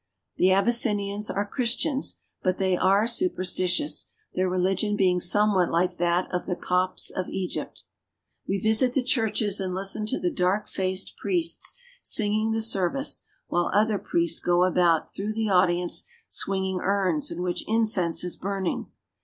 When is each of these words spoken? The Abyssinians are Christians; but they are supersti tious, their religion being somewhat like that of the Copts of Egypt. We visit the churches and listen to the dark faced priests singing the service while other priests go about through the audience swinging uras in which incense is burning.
The 0.37 0.49
Abyssinians 0.51 1.29
are 1.29 1.45
Christians; 1.45 2.17
but 2.41 2.57
they 2.57 2.75
are 2.75 3.03
supersti 3.03 3.65
tious, 3.65 4.05
their 4.33 4.49
religion 4.49 4.95
being 4.95 5.19
somewhat 5.19 5.69
like 5.69 5.99
that 5.99 6.27
of 6.33 6.47
the 6.47 6.55
Copts 6.55 7.11
of 7.11 7.29
Egypt. 7.29 7.83
We 8.47 8.57
visit 8.57 8.93
the 8.93 9.03
churches 9.03 9.59
and 9.59 9.75
listen 9.75 10.07
to 10.07 10.17
the 10.19 10.31
dark 10.31 10.67
faced 10.67 11.17
priests 11.17 11.77
singing 12.01 12.49
the 12.51 12.61
service 12.61 13.23
while 13.45 13.69
other 13.75 13.99
priests 13.99 14.39
go 14.39 14.63
about 14.63 15.13
through 15.13 15.33
the 15.33 15.49
audience 15.49 16.05
swinging 16.27 16.79
uras 16.79 17.31
in 17.31 17.43
which 17.43 17.63
incense 17.67 18.23
is 18.23 18.35
burning. 18.35 18.87